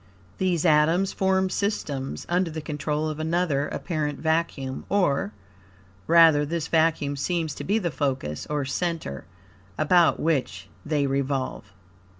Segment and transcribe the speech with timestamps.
[0.39, 5.31] These atoms form systems, under the control of another apparent vacuum; or,
[6.07, 9.25] rather, this vacuum seems to be the focus, or center,
[9.77, 11.71] about which they revolve.